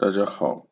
[0.00, 0.68] 大家好，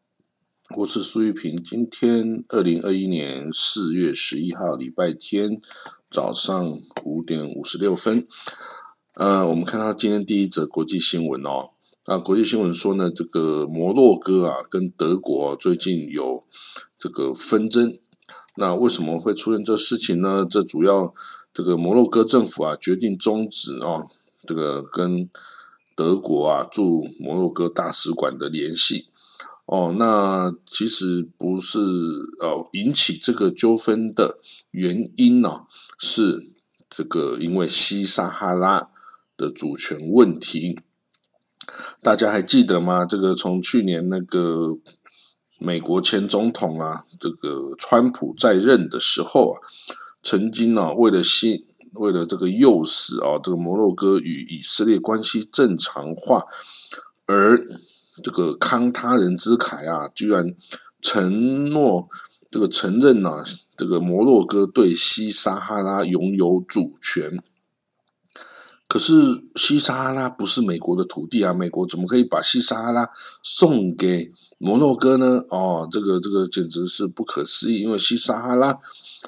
[0.76, 1.56] 我是苏玉平。
[1.56, 5.60] 今天二零二一年四月十一号，礼拜天
[6.08, 8.24] 早上五点五十六分。
[9.14, 11.70] 呃，我们看到今天第一则国际新闻哦。
[12.04, 16.44] 啊，国际新闻说呢，这个摩洛哥啊跟德国最近有
[16.96, 17.98] 这个纷争。
[18.56, 20.46] 那为什么会出现这事情呢？
[20.48, 21.12] 这主要
[21.52, 24.06] 这个摩洛哥政府啊决定终止哦
[24.46, 25.28] 这个跟
[25.96, 29.08] 德国啊驻摩洛哥大使馆的联系。
[29.66, 31.80] 哦，那其实不是
[32.40, 34.38] 呃引起这个纠纷的
[34.70, 35.66] 原因呢，
[35.98, 36.54] 是
[36.88, 38.88] 这个因为西撒哈拉
[39.36, 40.78] 的主权问题。
[42.00, 43.04] 大家还记得吗？
[43.04, 44.78] 这个从去年那个
[45.58, 49.58] 美国前总统啊，这个川普在任的时候啊，
[50.22, 56.44] 曾经呢为了西为了这个诱使啊这个摩洛哥与以色列关系正常化
[57.26, 57.66] 而。
[58.22, 60.54] 这个慷他人之慨啊，居然
[61.00, 62.08] 承诺
[62.50, 63.42] 这个承认呢，
[63.76, 67.42] 这个摩洛哥对西撒哈拉拥有主权。
[68.88, 69.12] 可是
[69.56, 73.10] 西撒哈拉不是美国的土地啊，美国怎么可以把西撒哈拉
[73.42, 75.44] 送给摩洛哥呢？
[75.50, 78.78] 哦，这个这个简直是不可思议，因为西撒哈拉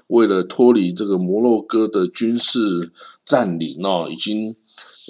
[0.06, 2.92] 为了脱离这个摩洛哥的军事
[3.24, 4.56] 占领哦，已经。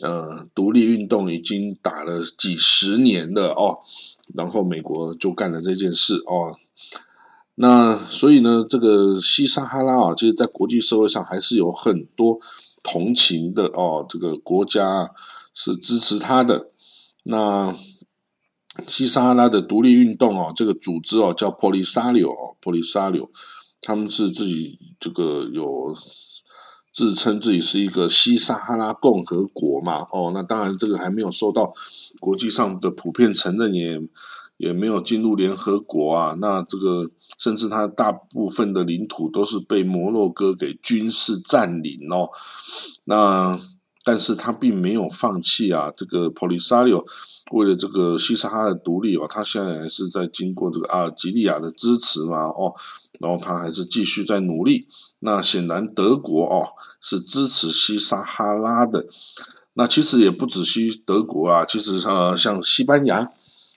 [0.02, 3.78] 呃，独立运动已经打了几十年了哦，
[4.34, 6.56] 然后美国就干了这件事哦。
[7.56, 12.38] 那所以呢，这个西撒哈拉啊，其实，在国际社会上还是有很多
[12.82, 14.06] 同情的哦。
[14.08, 15.10] 这个国家
[15.52, 16.70] 是支持他的。
[17.24, 17.76] 那
[18.86, 23.28] 西撒哈拉的独立运动哦，这个组织哦叫 Polisario，Polisario，
[23.80, 25.94] 他们是自己这个有。
[26.98, 30.04] 自称自己是一个西撒哈拉共和国嘛？
[30.10, 31.72] 哦，那当然这个还没有受到
[32.18, 34.00] 国际上的普遍承认，也
[34.56, 36.34] 也没有进入联合国啊。
[36.40, 42.30] 那这个甚至它大部分的领土都是被摩洛哥给军事占领哦。
[43.04, 43.56] 那
[44.08, 45.92] 但是他并没有放弃啊。
[45.94, 47.04] 这个 Polisario
[47.52, 52.46] 为了这个西撒哈的独立哦，他现在还是在经过这个阿尔及利亚的支持嘛？
[52.46, 52.72] 哦。
[53.20, 54.88] 然后他还是继续在努力。
[55.18, 56.68] 那显然德国哦
[57.02, 59.04] 是支持西撒哈拉的。
[59.74, 63.30] 那其实也不止西德国啊，其实呃像西班牙，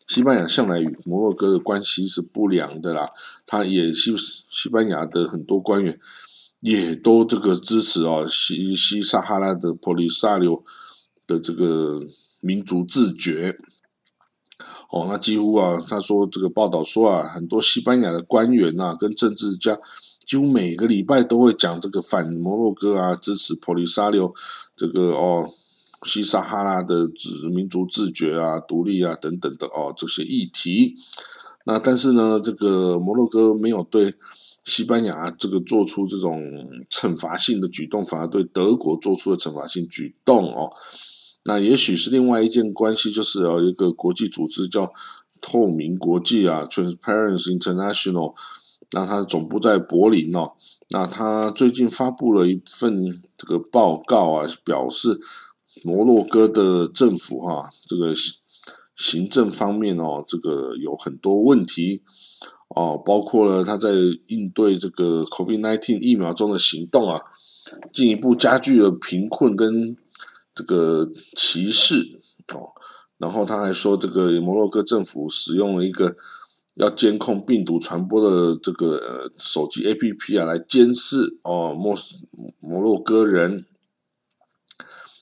[0.08, 3.09] 西班牙向来与摩洛哥的关系是不良的啦。
[3.46, 6.00] 他也西西班牙的很多官员
[6.62, 10.64] 也都这个支持哦西西撒哈拉的普利萨留
[11.28, 12.00] 的这个
[12.40, 13.58] 民族自觉。
[14.92, 19.80] 哦，那几乎啊，他说这个报道说啊，很多西班牙的官员呐，跟政治家
[20.28, 24.34] 几乎每个礼拜都会讲这个反摩洛哥啊，支持普利沙留
[24.76, 25.50] 这个哦，
[26.04, 30.96] 西撒哈拉的自民族自觉啊、独立啊等等的哦这些议题。
[31.66, 34.14] 那但是呢，这个摩洛哥没有对
[34.64, 36.40] 西班牙这个做出这种
[36.90, 40.72] 惩罚性的举动，反而对德国做出了惩罚性举动哦。
[41.44, 44.94] 那也许是另外一件关系，就是有一个国际组织叫
[45.42, 48.36] 透明国际啊 （Transparency International），
[48.92, 50.52] 那它总部在柏林哦。
[50.90, 55.20] 那它最近发布了一份这个报告啊，表示
[55.84, 58.14] 摩洛哥的政府哈，这个
[58.96, 62.04] 行政方面哦，这个有很多问题
[62.76, 63.90] 哦，包括了他在
[64.28, 67.22] 应对这个 COVID-19 疫苗中的行动啊，
[67.94, 69.98] 进一步加剧了贫困跟。
[70.54, 72.20] 这个歧视
[72.54, 72.76] 哦，
[73.18, 76.18] 然后他还说，这个摩洛哥政府使用了一个
[76.73, 81.96] 要监控病毒传播的这个手机 APP 啊，来监视哦摩
[82.59, 83.66] 摩洛哥人，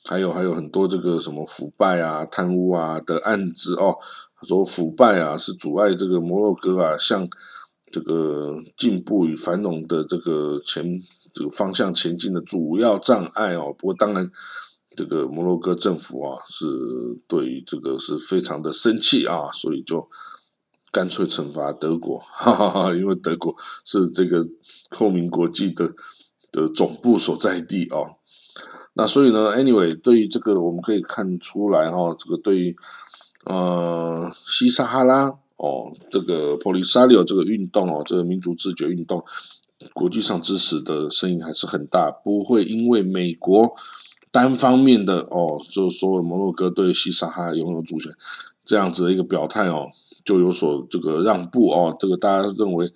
[0.05, 3.99] 还有还有很多这个什么腐败啊、贪污啊的案子哦。
[4.41, 7.27] 他说腐败啊是阻碍这个摩洛哥啊向
[7.91, 10.99] 这个进步与繁荣的这个前
[11.33, 13.73] 这个方向前进的主要障碍哦。
[13.77, 14.29] 不过当然。
[14.97, 16.65] 这个摩洛哥政府啊，是
[17.25, 20.09] 对于这个是非常的生气啊，所以就
[20.91, 23.55] 干脆惩罚德国， 哈哈哈，因为德国
[23.85, 24.45] 是这个
[24.89, 25.93] 透明国际的
[26.51, 28.17] 的总部所在地哦。
[28.93, 32.75] 那所以呢，anyway，对于这个我们可以看出来哈，这个对于
[33.49, 39.25] 呃西撒哈拉哦，这个 Polisario 这个运动哦，这个民族自觉运动，
[39.93, 43.73] 国际上支持的声音还是很大，不会因为美国。
[44.31, 48.13] 单方面的哦，就是说摩洛哥对西撒哈拥有主权
[48.63, 49.89] 这样子的一个表态哦，
[50.23, 51.97] 就有所这个让步哦。
[51.99, 52.93] 这个大家认为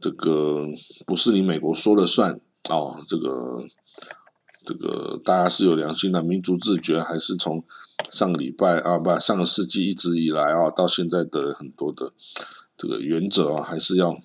[0.00, 0.66] 这个
[1.06, 2.40] 不是你美国说了算
[2.70, 3.62] 哦，这个
[4.64, 7.64] 这个大家是有良心的，民族自觉还是从
[8.10, 12.12] 上个礼拜啊，不，上个世纪一直以来啊，到现在的很多的
[12.76, 14.16] 这个原则啊，还是要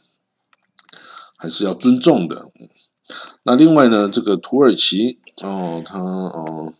[1.35, 2.51] 还是要尊重的。
[3.43, 6.73] 那另外呢，这个土耳其哦，他哦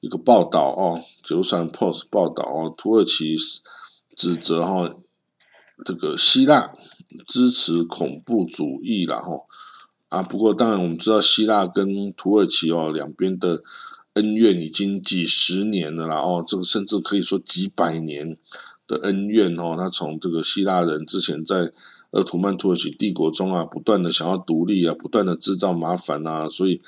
[0.00, 3.36] 一个报道哦，《九三 Post》报道哦，土耳其
[4.16, 4.90] 指责哈
[5.84, 6.72] 这个希腊
[7.26, 9.30] 支持恐怖主义了哈
[10.10, 10.22] 啊。
[10.22, 13.62] 不过当然我们知道，希腊跟土耳其哦两边的
[14.12, 18.36] 恩怨已经几十年了啦哦，这个甚至可以说几百年
[18.86, 19.74] 的恩怨哦。
[19.76, 21.72] 他从这个希腊人之前在。
[22.12, 26.82] 鄂图曼土耳其帝国中啊，不断的想要独立啊，不断的制造麻烦啊，所以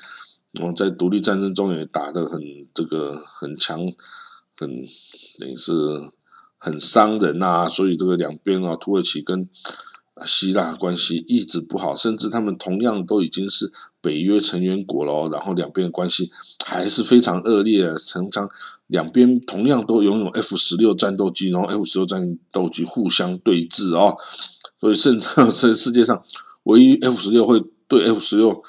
[0.59, 2.41] 我在独立战争中也打得很
[2.73, 3.79] 这个很强，
[4.57, 4.69] 很
[5.39, 5.71] 等于是
[6.57, 9.47] 很伤人呐，所以这个两边啊，土耳其跟
[10.25, 16.29] 希腊关系一直不好，甚至他们同样都已经是北约成员国了，然后两边的关系
[16.63, 18.47] 还是非常恶劣，常常
[18.87, 24.15] 两边同样都拥有 F 十六战斗机，然后 F 十六战斗机互相对峙哦。
[24.79, 26.23] 所以，甚至这世界上
[26.63, 28.61] 唯一 F 十六会对 F 十六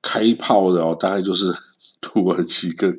[0.00, 1.52] 开炮的哦，大概就是
[2.00, 2.96] 土耳其跟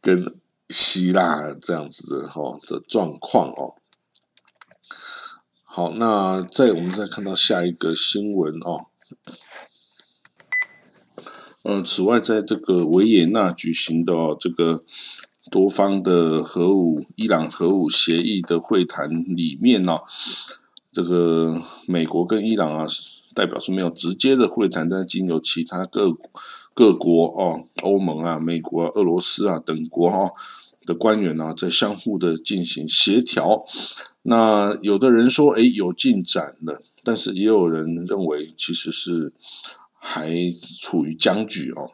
[0.00, 0.34] 跟
[0.68, 3.74] 希腊这样子的哈的状况哦。
[5.72, 8.86] 好，那再我们再看到下一个新闻哦。
[11.62, 14.82] 呃，此外，在这个维也纳举行的这个
[15.48, 20.00] 多方的核武伊朗核武协议的会谈里面呢。
[20.90, 22.84] 这个美国跟伊朗啊，
[23.36, 26.18] 代表是没有直接的会谈，但经由其他各
[26.74, 30.32] 各国哦，欧盟啊、美国啊、俄罗斯啊等国哈
[30.90, 33.64] 的官员呢，在相互的进行协调。
[34.22, 39.32] 那有的人说，哎，有进展了，但是也有人认为，其实是
[39.98, 40.28] 还
[40.80, 41.90] 处于僵局哦。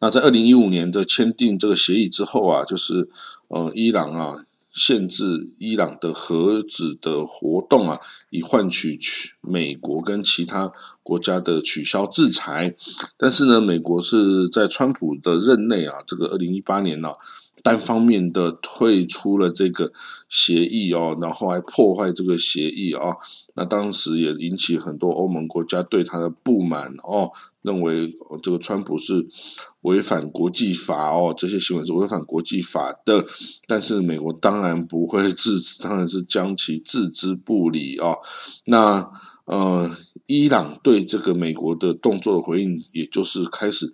[0.00, 3.08] 那在二零一五年的签订这个协议之后啊，就是
[3.48, 4.44] 呃，伊朗啊。
[4.70, 7.98] 限制伊朗的核子的活动啊，
[8.30, 10.70] 以换取取美国跟其他
[11.02, 12.76] 国家的取消制裁。
[13.16, 17.10] 但是呢，美国是在川普的任内啊，这个二零一八年呢。
[17.62, 19.92] 单方面的退出了这个
[20.28, 23.16] 协议哦，然后还破坏这个协议啊，
[23.54, 27.30] 那当时也引起很多欧盟国家对他的不满哦，
[27.62, 29.26] 认为这个川普是
[29.82, 33.24] 违反国际法哦，这些行为是违反国际法的。
[33.66, 38.18] 但是美国当然不会置，当然是将其置之不理哦。
[38.64, 39.10] 那
[39.44, 39.90] 呃，
[40.28, 43.92] 伊朗对这个美国的动作的回应，也就是开始。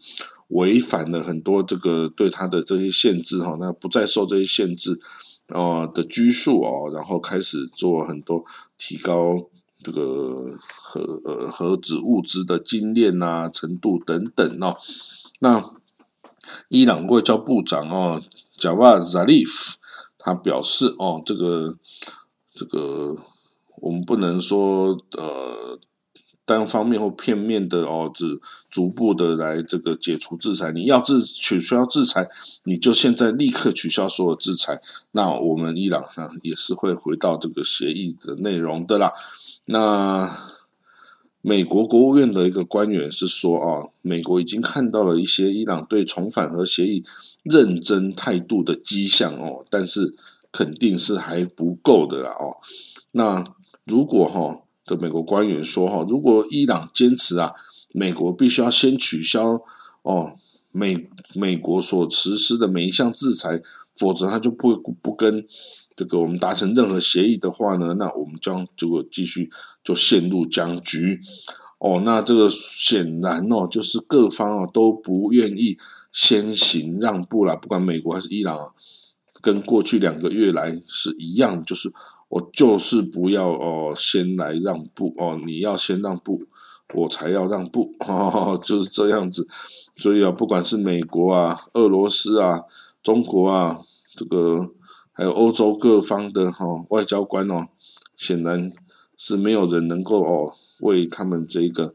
[0.49, 5.01] 违反了很多这个对他的这些限制哈，那不再受这些限制
[5.49, 8.45] 哦的拘束哦，然后开始做很多
[8.77, 9.49] 提高
[9.83, 14.77] 这个核呃核子物资的精炼呐程度等等哦。
[15.41, 15.75] 那
[16.69, 18.21] 伊朗外交部长哦
[18.59, 19.79] 贾瓦扎利夫
[20.19, 21.79] 他表示哦，这个
[22.53, 23.17] 这个
[23.77, 25.81] 我们不能说呃。
[26.47, 28.39] 单方面或片面的哦，只
[28.71, 30.71] 逐步的来这个解除制裁。
[30.73, 32.29] 你要制取消制裁，
[32.65, 34.81] 你就现在立刻取消所有制裁。
[35.13, 39.13] 那我们伊朗呢也是会回到这个协议的内容的啦。
[39.65, 40.39] 那
[41.41, 47.03] 美国国务院的一个官员是说啊，美国已经看到了一些伊朗对重返核协议
[47.43, 50.15] 认真态度的迹象哦，但是
[50.53, 52.59] 肯定是还不够的啦哦。
[53.13, 53.43] 那
[53.85, 54.61] 如果哈？
[54.87, 57.53] 的美国官员说：“哈，如果伊朗坚持啊，
[57.93, 59.63] 美国必须要先取消
[60.03, 60.33] 哦
[60.73, 63.63] 美美国所实施的每一项制裁，
[63.97, 65.47] 否则他就不不跟
[65.97, 69.51] 这个我们达成任何协议的话呢，那我们将这个继续
[69.83, 71.21] 就陷入僵局。
[71.79, 75.77] 哦，那这个显然哦，就是各方啊都不愿意
[76.13, 78.75] 先行让步了，不管美国还是伊朗，
[79.41, 81.91] 跟过去两个月来是一样，就是。”
[82.35, 86.43] 我就是不要哦，先来让步哦，你要先让步，
[86.93, 87.95] 我才要让步，
[88.61, 89.47] 就是这样子。
[89.97, 92.65] 所以啊，不管是美国啊、俄罗斯啊、
[93.05, 93.79] 中国啊，
[94.17, 94.69] 这个
[95.13, 97.69] 还有欧洲各方的哈外交官哦，
[98.17, 98.73] 显然
[99.17, 101.95] 是没有人能够哦为他们这个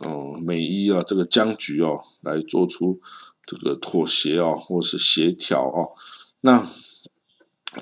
[0.00, 2.98] 哦美伊啊这个僵局哦来做出
[3.44, 5.92] 这个妥协哦，或是协调哦，
[6.40, 6.66] 那。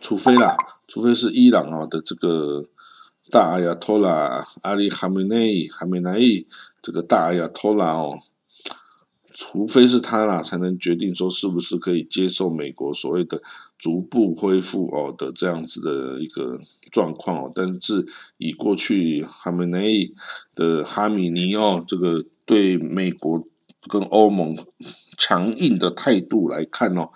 [0.00, 0.56] 除非啦，
[0.92, 2.68] 除非是伊朗啊的这个
[3.30, 6.46] 大阿亚托拉阿里哈梅内哈梅内伊
[6.82, 8.18] 这个大阿亚托拉哦，
[9.32, 13.40] 除非是他啦，才能决定说是不是可以接受美国所谓的
[13.78, 17.52] 逐步恢复哦的这样子的一个状况哦。
[17.54, 18.04] 但是
[18.36, 20.14] 以过去哈梅内伊
[20.54, 23.48] 的哈米尼哦，这个对美国
[23.88, 24.54] 跟欧盟
[25.16, 27.08] 强硬的态度来看哦，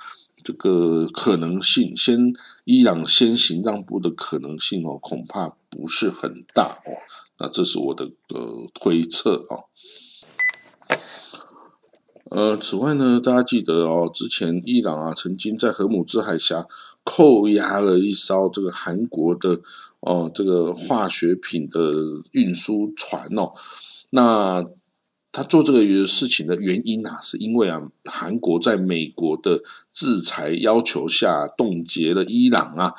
[0.47, 6.95] 这个可能性，先伊朗先行让步的可能性哦，恐怕不是很大哦。
[7.41, 9.67] 那这是我的呃推测啊。
[12.31, 16.65] 呃，此外呢，大家记得哦，之前伊朗啊曾经在荷姆兹海峡
[17.03, 19.61] 扣押了一艘这个韩国的
[19.99, 21.81] 哦这个化学品的
[22.31, 23.51] 运输船哦，
[24.11, 24.65] 那。
[25.33, 32.95] 他做这个事情的原因啊，是因为啊，韩国在美国的制裁要求下，冻结了伊朗啊，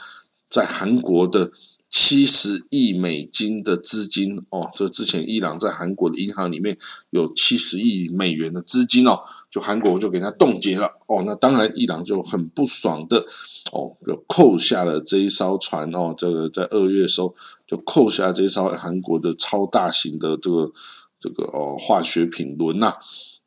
[0.47, 1.51] 在韩国的
[1.89, 4.69] 七十亿美金的资金哦。
[4.75, 6.77] 这之前伊朗在韩国的银行里面
[7.09, 9.19] 有七十亿美元的资金哦，
[9.49, 11.23] 就韩国就给他冻结了哦。
[11.25, 13.25] 那当然，伊朗就很不爽的
[13.71, 16.13] 哦，就扣下了这一艘船哦。
[16.15, 17.33] 这个在二月的时候
[17.65, 20.71] 就扣下这一艘韩国的超大型的这个。
[21.19, 22.93] 这个哦，化学品轮呐，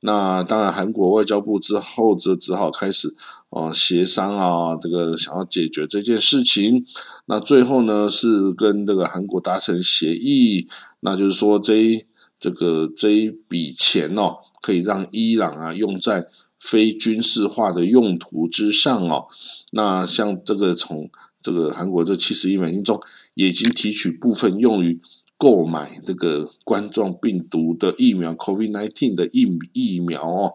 [0.01, 3.15] 那当然，韩国外交部之后则只好开始
[3.51, 6.85] 哦协商啊，这个想要解决这件事情。
[7.27, 10.67] 那最后呢，是跟这个韩国达成协议，
[11.01, 12.07] 那就是说这一
[12.41, 16.27] 这个这一笔钱哦，可以让伊朗啊用在
[16.59, 19.27] 非军事化的用途之上哦。
[19.73, 21.09] 那像这个从
[21.41, 23.01] 这个韩国这七十亿美金中，
[23.35, 25.01] 已经提取部分用于。
[25.41, 30.53] 购买这个冠状病毒的疫苗，COVID-19 的疫疫苗哦，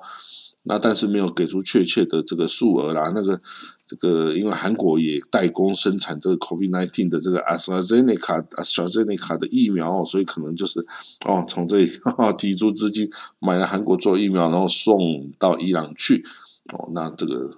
[0.62, 3.12] 那但是没有给出确切的这个数额啦。
[3.16, 3.42] 那个
[3.88, 10.80] 这个，因为韩国也代工生产这个 COVID-19 的这个 AstraZeneca、AstraZeneca 的疫苗哦，所以可能就是
[11.26, 11.92] 哦，从这里
[12.38, 16.24] 提出资金买了韩国做疫苗，然后送到伊朗去
[16.72, 16.92] 哦。
[16.94, 17.50] 那这个，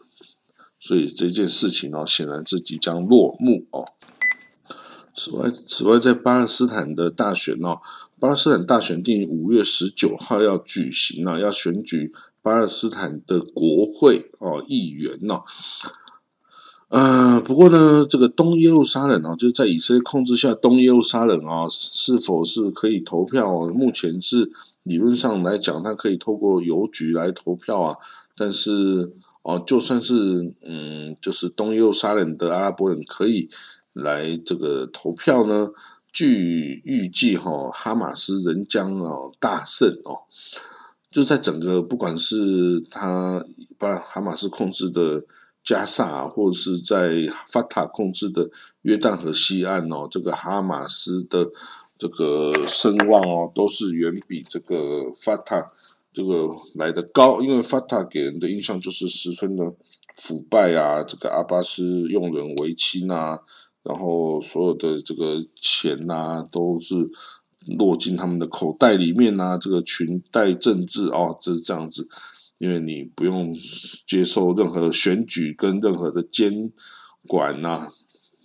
[0.80, 3.86] 所以这件事情哦，显然是即将落幕哦。
[5.20, 7.82] 此外，此外，在巴勒斯坦的大选哦，
[8.20, 15.42] 巴勒斯坦大选定五月十九号要举行了，要选举巴勒斯坦的国会哦议员哦。
[16.90, 23.68] 呃，不过呢，这个东耶路撒冷哦，就是在以色列控制下，东耶路撒冷啊，是否是可以投票？
[23.70, 24.52] 目前是
[24.84, 27.98] 理论上来讲，它可以透过邮局来投票啊。
[28.38, 33.50] 但是哦，就算是嗯，就是东耶路撒冷的阿拉伯人可以。
[33.98, 35.70] 来这个投票呢？
[36.14, 40.26] 据预计哈，哈马斯仍将哦大胜哦。
[41.12, 43.46] 就在整个不管是他
[43.78, 45.24] 把哈马斯控制的
[45.64, 48.50] 加萨，或者是在法塔控制的
[48.82, 51.46] 约旦河西岸哦，这个哈马斯的
[52.00, 55.72] 这个声望哦，都是远比这个法塔
[56.12, 57.42] 这个来的高。
[57.42, 59.72] 因为法塔给人的印象就是十分的
[60.16, 63.42] 腐败啊，这个阿巴斯用人唯亲啊。
[63.88, 66.96] 然后所有的这个钱呐，都是
[67.78, 69.58] 落进他们的口袋里面呐。
[69.58, 72.08] 这个裙带政治哦，这是这样子，
[72.58, 73.54] 因为你不用
[74.06, 76.74] 接受任何选举跟任何的监
[77.28, 77.88] 管呐，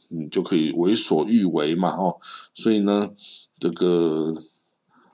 [0.09, 2.19] 你就可以为所欲为嘛哦。
[2.55, 3.11] 所以呢，
[3.59, 4.33] 这个。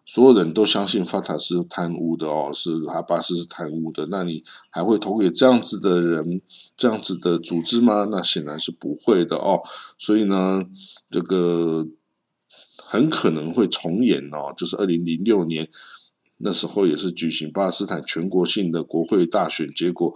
[0.09, 6.41] 所有人都相信法塔是贪污的哦，是哈巴斯是贪污的，那你还会投给这样子的人、
[6.79, 8.07] 这样子的组织吗？
[8.11, 9.61] 那显然是不会的哦。
[9.99, 10.65] 所以呢，
[11.11, 11.87] 这个
[12.79, 15.69] 很可能会重演哦，就是二零零六年
[16.39, 20.15] 那时候也是举行巴勒斯坦全国性的国会大选，结果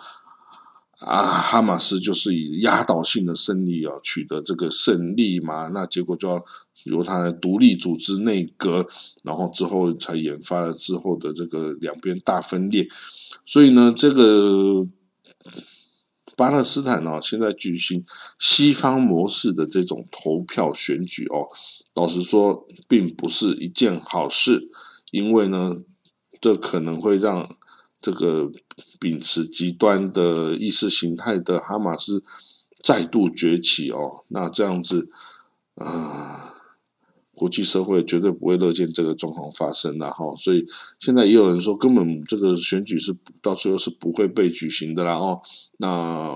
[1.05, 6.45] 啊，哈马斯就是以压倒性的胜利啊取得这个胜利嘛，那结果就要。
[6.85, 8.85] 由他独立组织内阁，
[9.23, 12.89] 然后之后才研发了之后的这个两边大分裂，
[13.47, 14.85] 所以呢，这个
[16.37, 18.05] 巴勒斯坦呢现在举行
[18.37, 21.47] 西方模式的这种投票选举哦，
[21.95, 24.69] 老实说并不是一件好事，
[25.13, 25.77] 因为呢，
[26.41, 27.49] 这可能会让
[28.03, 28.51] 这个
[29.01, 32.23] 秉持极端的意识形态的哈马斯
[32.83, 35.09] 再度崛起哦，那这样子
[35.77, 36.51] 啊。
[37.35, 40.65] 国际社会绝对不会乐见这个状况发生的哈，所以
[41.01, 45.41] 现在也有人说，根本这个选举是到最后是不会被举行的啦哦。
[45.79, 46.31] 那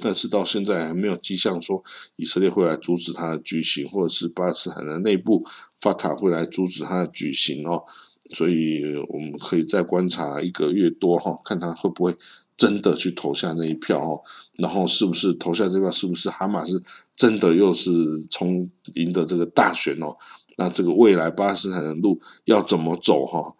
[0.00, 1.82] 但是到现在还没有迹象说
[2.16, 5.42] 以色列会来阻止它的举行，或者是巴勒斯坦的内部
[5.76, 7.84] 法塔会来阻止它的举行哦。
[8.30, 12.16] 所以我们可以再观察一个月多哈，看他会不会。
[12.58, 14.20] 真的去投下那一票哦，
[14.56, 15.88] 然后是不是投下这票？
[15.92, 16.82] 是不是哈马斯
[17.14, 17.92] 真的又是
[18.28, 20.16] 从赢得这个大选哦？
[20.56, 23.54] 那这个未来巴勒斯坦的路要怎么走哈？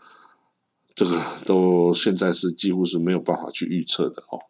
[0.96, 4.42] 这个都现在是几乎是没有办法去预测的哦。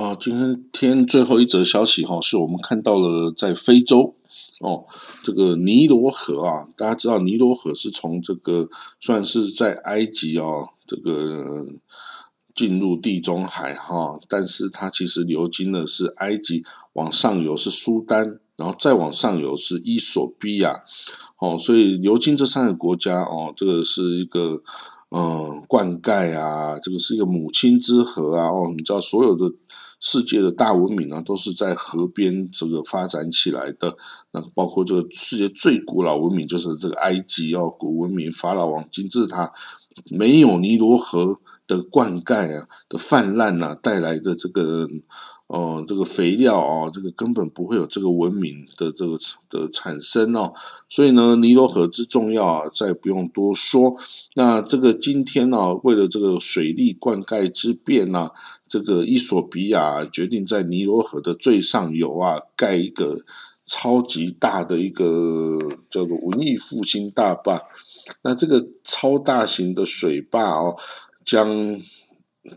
[0.00, 4.14] 啊，今天天最后一则消息哈，是我们看到了在非洲
[4.60, 4.84] 哦，
[5.22, 8.68] 这个尼罗河啊，大家知道尼罗河是从这个
[9.00, 11.66] 算是在埃及哦，这个
[12.54, 20.82] 进入地中海哈，但是它其实流经的是埃及，往上游是苏丹，然后再往上游是伊索比亚，
[21.38, 24.62] 哦，所以流经这三个国家哦，这个是一个。
[25.10, 28.50] 嗯，灌溉啊，这个是一个母亲之河啊。
[28.50, 29.50] 哦，你知道所有的
[30.00, 33.96] 世界的大文明呢，都是在河边这个发展起来的。
[34.32, 39.52] 那包括这个世界最古老文明，就是这个埃及啊，古文明法老王金字塔，
[40.10, 44.88] 没有尼罗河的灌溉啊的泛滥呐，带来的这个。
[45.48, 50.52] 哦，这个肥料哦，这个根本不会有这个文明的这个的产生哦，
[50.90, 53.94] 所以呢，尼罗河之重要啊，再不用多说。
[54.34, 58.28] 那这个今天呢，为了这个水利灌溉之便呢，
[58.68, 63.18] 这个伊索比亚决定在尼罗河的最上游啊，盖一个
[63.64, 67.62] 超级大的一个叫做文艺复兴大坝。
[68.22, 70.76] 那这个超大型的水坝哦，
[71.24, 71.48] 将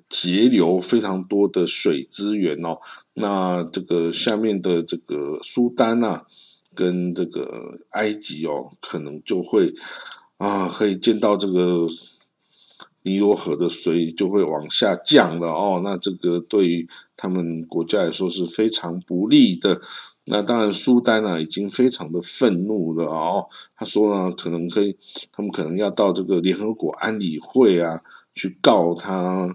[0.09, 2.79] 截流非常多的水资源哦，
[3.15, 6.25] 那这个下面的这个苏丹啊，
[6.75, 9.73] 跟这个埃及哦，可能就会
[10.37, 11.87] 啊，可以见到这个
[13.03, 19.81] 尼罗河的水就会往下降了哦，那这个对于他们国家来说是非常不利的。
[20.25, 24.95] 那当然，苏丹啊已经非常的愤怒了哦，他说呢，可能可以，
[25.31, 28.01] 他们可能要到这个联合国安理会啊
[28.33, 29.49] 去告他。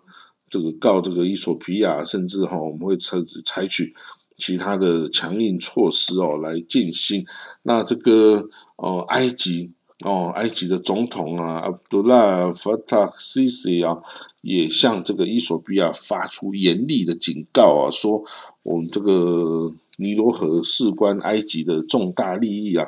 [0.56, 3.94] 这个告这个伊索比亚，甚至哈，我们会采采取
[4.36, 7.26] 其他的强硬措施哦，来进行。
[7.62, 9.70] 那这个哦，埃及
[10.02, 13.98] 哦，埃及的总统啊，阿卜杜拉·法塔西西啊，
[14.40, 18.24] 也向这个伊索比亚发出严厉的警告啊，说
[18.62, 22.86] 我们这个尼罗河事关埃及的重大利益啊，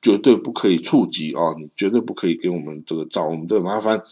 [0.00, 4.02] 绝对不可以触及啊，你绝对不可以给我们这个找我们的麻烦。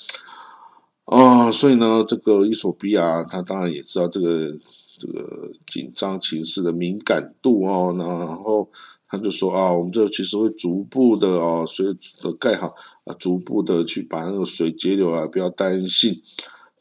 [1.09, 4.53] 啊，所以呢，这个伊索比亚他当然也知道这个
[4.99, 8.69] 这个紧张情势的敏感度哦，然后
[9.09, 16.21] 他就说啊，我们这其实会逐步的哦，随着盖好啊，逐步的去把那个水截流啊，不要担心。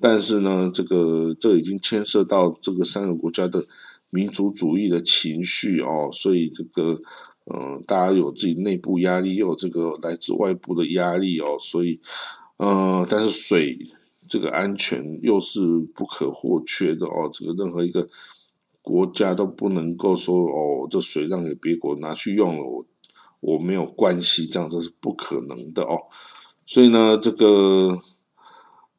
[0.01, 3.63] 但是呢，这个这已经牵涉到这个三个国家的
[4.09, 6.99] 民族主义的情绪哦，所以这个
[7.45, 12.01] 嗯，大家有自己内部压力，又有这个来自外部的压力哦，所以
[12.57, 13.79] 嗯，但是水。
[14.27, 18.07] 这个安全又是不可或缺的哦，这个任何一个
[18.81, 22.85] 国家都不能够说哦，这水让给别国拿去用了，我
[23.39, 26.07] 我没有关系，这样这是不可能的哦。
[26.65, 27.97] 所以呢，这个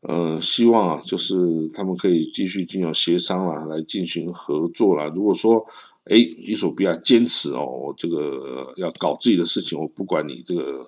[0.01, 5.13] 呃，希望啊，就是他们可以继续进行协商啦，来进行合作啦。
[5.15, 5.67] 如果说
[6.05, 10.87] 哎，伊索比亚坚持哦，我这个要搞自己的事情，我不管你这个。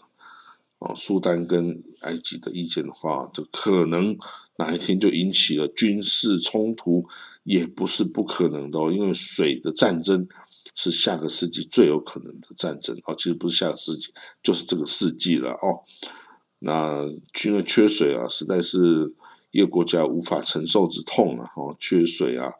[0.81, 4.17] 哦，苏丹跟埃及的意见的话，这可能
[4.57, 7.07] 哪一天就引起了军事冲突，
[7.43, 8.91] 也不是不可能的哦。
[8.91, 10.27] 因为水的战争
[10.75, 14.11] 是下个世纪最有可能的战争哦，其实不是下个世纪，
[14.43, 15.85] 就是这个世纪了哦。
[16.61, 17.07] 那
[17.45, 19.15] 因为缺水啊，实在是
[19.51, 21.51] 一个国家无法承受之痛啊！
[21.57, 22.55] 哦，缺水啊，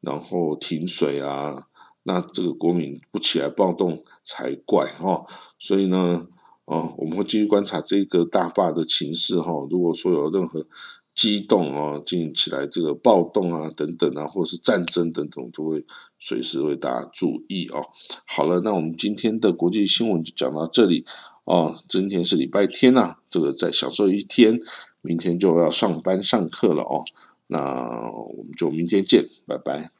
[0.00, 1.66] 然后停水啊，
[2.04, 5.26] 那这个国民不起来暴动才怪哦。
[5.58, 6.26] 所以呢。
[6.66, 9.52] 哦，我们会继续观察这个大坝的情势哈。
[9.70, 10.66] 如果说有任何
[11.14, 15.84] 激动哦，进行起来这个暴动啊等等啊，或是战争等等，都会
[16.18, 17.86] 随时为大家注意哦。
[18.26, 21.06] 好了，那我们今天的国际新闻就讲到这里
[21.44, 21.74] 哦。
[21.88, 24.60] 今天是礼拜天呐，这个再享受一天，
[25.00, 27.02] 明天就要上班上课了哦。
[27.46, 29.95] 那我们就明天见，拜拜。